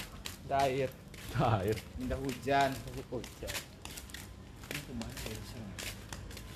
[0.49, 0.89] Dair.
[1.38, 1.78] Air.
[2.01, 2.73] minta hujan.
[3.13, 3.55] Hujan.
[4.73, 5.66] Ini ke mana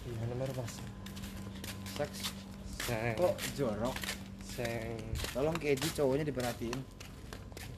[0.07, 0.73] Iya namanya mas.
[1.93, 2.19] Seks.
[2.81, 3.15] Seng.
[3.17, 3.95] Kok jorok?
[4.41, 4.97] Seng.
[5.33, 6.79] Tolong Keji cowoknya diperhatiin.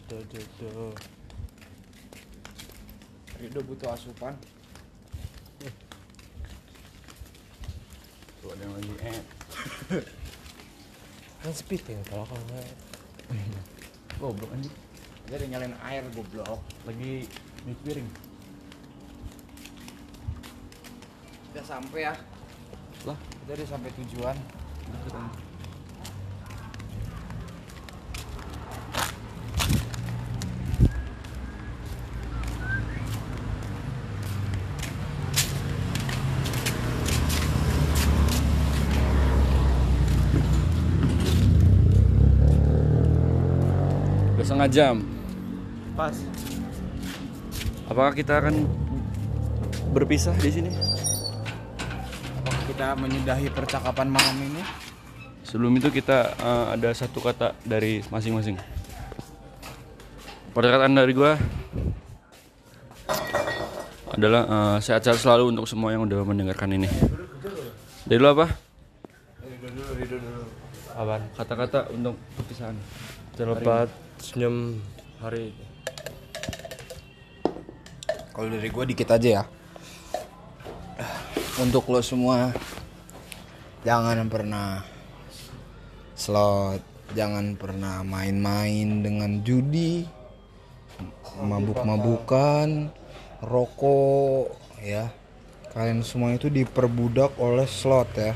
[0.08, 0.94] Duh, duh, duh.
[3.44, 4.40] Rido butuh asupan.
[8.40, 9.22] Tuh ada yang lagi eh.
[11.44, 12.68] Kan speed ya kalau kalau nggak.
[14.16, 14.76] Goblok anjing.
[15.28, 16.64] Dia udah nyalain air goblok.
[16.88, 17.28] Lagi
[17.68, 18.10] nyuci piring.
[21.64, 22.12] Kita sampai ya.
[23.08, 24.36] Lah, Kita udah sampai tujuan.
[24.84, 25.16] deket.
[44.36, 44.96] Udah setengah jam.
[45.96, 46.12] Pas.
[47.88, 48.68] Apakah kita akan
[49.96, 50.93] berpisah di sini?
[52.74, 54.58] Kita menyudahi percakapan malam ini?
[55.46, 58.58] Sebelum itu kita eh, ada satu kata dari masing-masing.
[60.58, 61.38] Perkataan dari gua
[64.10, 66.90] adalah eh, sehat-sehat selalu untuk semua yang udah mendengarkan ini.
[68.10, 68.50] Dari lu apa?
[70.98, 71.30] Apaan?
[71.38, 72.74] Kata-kata untuk perpisahan.
[73.38, 74.82] Selamat senyum
[75.22, 75.54] hari
[78.34, 79.44] Kalau dari gue dikit aja ya.
[81.54, 82.50] Untuk lo semua
[83.86, 84.82] jangan pernah
[86.18, 86.82] slot,
[87.14, 90.02] jangan pernah main-main dengan judi,
[91.38, 92.90] mabuk-mabukan,
[93.46, 94.50] rokok
[94.82, 95.14] ya.
[95.78, 98.34] Kalian semua itu diperbudak oleh slot ya.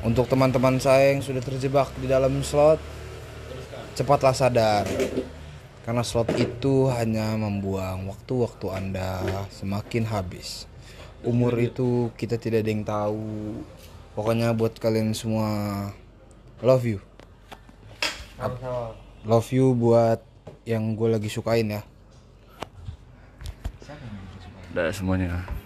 [0.00, 2.80] Untuk teman-teman saya yang sudah terjebak di dalam slot,
[4.00, 4.88] cepatlah sadar.
[5.84, 9.20] Karena slot itu hanya membuang waktu-waktu Anda
[9.52, 10.69] semakin habis.
[11.20, 13.60] Umur itu kita tidak ada yang tahu.
[14.16, 15.48] Pokoknya buat kalian semua
[16.64, 16.98] love you.
[19.28, 20.24] Love you buat
[20.64, 21.82] yang gue lagi sukain ya.
[24.72, 25.59] Udah semuanya.